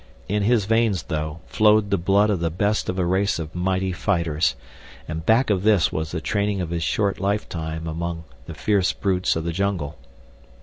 [0.27, 3.91] In his veins, though, flowed the blood of the best of a race of mighty
[3.91, 4.55] fighters,
[5.07, 9.35] and back of this was the training of his short lifetime among the fierce brutes
[9.35, 9.99] of the jungle.